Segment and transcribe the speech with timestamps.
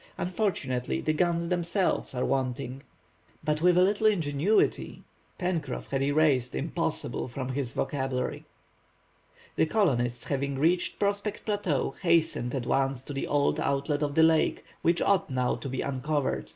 [0.17, 2.81] Unfortunately, the guns themselves are wanting."
[3.43, 5.03] "But with a little ingenuity!—"
[5.37, 8.43] Pencroff had erased "impossible" from his vocabulary.
[9.57, 14.23] The colonists having reached Prospect Plateau, hastened at once to the old outlet of the
[14.23, 16.49] lake, which ought now to be uncovered.